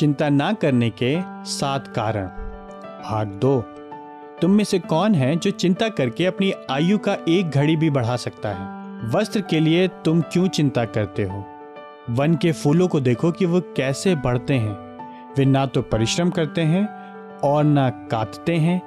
[0.00, 2.26] चिंता ना करने के सात कारण।
[3.04, 3.60] भाग दो।
[4.40, 8.16] तुम में से कौन है जो चिंता करके अपनी आयु का एक घड़ी भी बढ़ा
[8.16, 8.80] सकता है?
[9.08, 11.44] वस्त्र के लिए तुम क्यों चिंता करते हो?
[12.10, 14.98] वन के फूलों को देखो कि वो कैसे बढ़ते हैं।
[15.38, 16.86] वे ना तो परिश्रम करते हैं
[17.38, 18.82] और ना काटते हैं।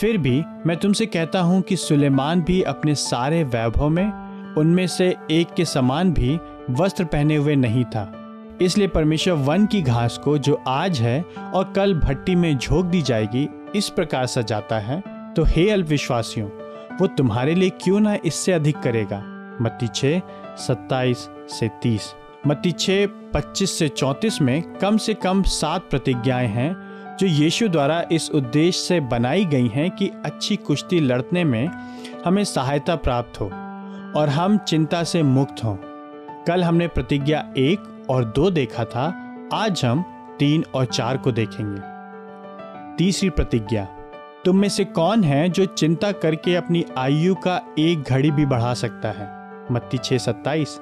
[0.00, 4.12] फिर भी मैं तुमसे कहता हूँ कि सुलेमान भी अपने सारे वैभव में
[4.54, 6.40] उनमें से एक के समान भी
[6.70, 8.17] वस्त्र पहने हुए नहीं था।
[8.60, 13.02] इसलिए परमेश्वर वन की घास को जो आज है और कल भट्टी में झोंक दी
[13.02, 15.02] जाएगी, इस प्रकार सजाता है।
[15.34, 16.48] तो हे अल्पविश्वासियों,
[17.00, 19.22] वो तुम्हारे लिए क्यों ना इससे अधिक करेगा?
[19.62, 20.20] मत्ती छः,
[20.56, 22.14] सत्ताईस से तीस।
[22.46, 26.76] मत्ती छः, पच्चीस से चौंतीस में कम से कम सात प्रतिज्ञाएँ हैं,
[27.16, 31.68] जो यीशु द्वारा इस उद्देश्य से बनाई गई हैं कि अच्छी कुश्ती लड़ने में
[32.24, 33.46] हमें सहायता प्राप्त हो
[34.20, 35.76] और हम चिंता से मुक्त हों।
[36.44, 40.04] कल हमने प्रतिज्ञा एक और दो देखा था, आज हम
[40.38, 41.80] तीन और चार को देखेंगे।
[42.96, 43.84] तीसरी प्रतिज्ञा,
[44.44, 48.74] तुम में से कौन है जो चिंता करके अपनी आयु का एक घड़ी भी बढ़ा
[48.74, 49.28] सकता है?
[49.72, 50.80] मत्ती छः सत्ताईस।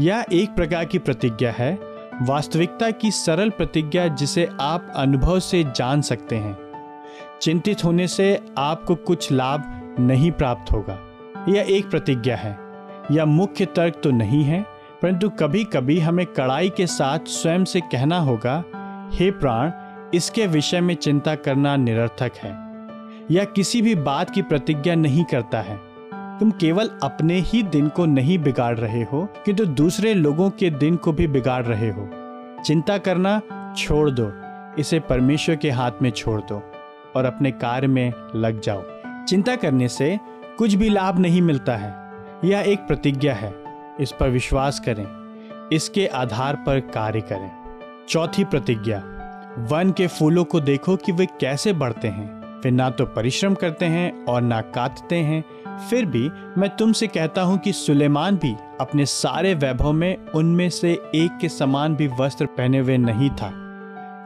[0.00, 1.78] यह एक प्रकार की प्रतिज्ञा है,
[2.22, 6.56] वास्तविकता की सरल प्रतिज्ञा जिसे आप अनुभव से जान सकते हैं।
[7.42, 9.62] चिंतित होने से आपको कुछ लाभ
[10.00, 10.98] नहीं प्राप्त होगा।
[11.48, 12.58] यह एक प्रतिज्ञा है,
[13.10, 17.80] यह मुख्य तर्क तो नहीं है परंतु कभी कभी हमें कड़ाई के साथ स्वयं से
[17.80, 18.64] कहना होगा,
[19.12, 19.70] हे प्राण,
[20.14, 22.50] इसके विषय में चिंता करना निरर्थक है,
[23.30, 25.76] या किसी भी बात की प्रतिज्ञा नहीं करता है।
[26.38, 30.70] तुम केवल अपने ही दिन को नहीं बिगाड़ रहे हो, किंतु तो दूसरे लोगों के
[30.70, 32.08] दिन को भी बिगाड़ रहे हो।
[32.64, 33.40] चिंता करना
[33.78, 34.32] छोड़ दो,
[34.78, 36.62] इसे परमेश्वर के हाथ में छोड़ दो,
[37.16, 38.82] और अपने कार्य में लग जाओ।
[39.28, 40.18] चिंता करने से
[40.58, 41.94] कुछ भी लाभ नहीं मिलता है,
[42.44, 43.67] यह एक प्रतिज्ञा है।
[44.00, 45.06] इस पर विश्वास करें,
[45.72, 47.50] इसके आधार पर कार्य करें।
[48.08, 48.98] चौथी प्रतिज्ञा,
[49.70, 53.86] वन के फूलों को देखो कि वे कैसे बढ़ते हैं। वे ना तो परिश्रम करते
[53.86, 55.44] हैं और ना काटते हैं।
[55.90, 60.92] फिर भी मैं तुमसे कहता हूँ कि सुलेमान भी अपने सारे वैभव में उनमें से
[61.14, 63.52] एक के समान भी वस्त्र पहने हुए नहीं था।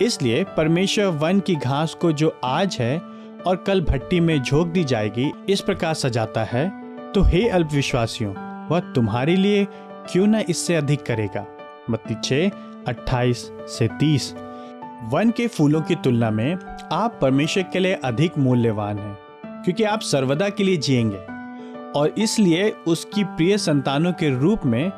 [0.02, 2.98] इसलिए परमेश्वर वन की घास को जो आज है
[3.46, 6.68] और कल भट्टी में झोंक दी जाएगी, इस प्रकार सजाता है।
[7.12, 8.34] तो हे अल्पविश्वासियों
[8.72, 9.66] वह तुम्हारे लिए
[10.10, 11.46] क्यों न इससे अधिक करेगा?
[11.90, 12.50] मत्ती छः,
[12.88, 14.34] अट्ठाईस से तीस।
[15.02, 16.56] वन के फूलों की तुलना में
[16.92, 21.18] आप परमेश्वर के लिए अधिक मूल्यवान हैं, क्योंकि आप सर्वदा के लिए जिएँगे,
[22.00, 24.92] और इसलिए उसकी प्रिय संतानों के रूप में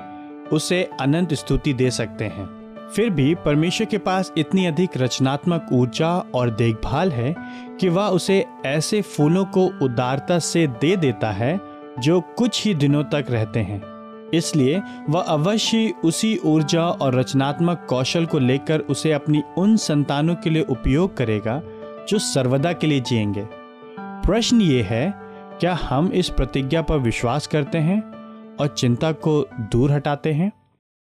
[0.52, 2.64] उसे अनंत स्तुति दे सकते हैं।
[2.96, 7.36] फिर भी परमेश्वर के पास इतनी अधिक रचनात्मक ऊर्जा और देखभाल है
[7.80, 11.60] कि वह उसे ऐसे फूलों को उदारता से दे देता है
[11.98, 13.94] जो कुछ ही दिनों तक रहते हैं।
[14.34, 20.50] इसलिए वह अवश्य उसी ऊर्जा और रचनात्मक कौशल को लेकर उसे अपनी उन संतानों के
[20.50, 21.62] लिए उपयोग करेगा,
[22.08, 23.46] जो सर्वदा के लिए जिएँगे।
[24.00, 25.14] प्रश्न ये है,
[25.60, 28.00] क्या हम इस प्रतिज्ञा पर विश्वास करते हैं
[28.56, 30.52] और चिंता को दूर हटाते हैं?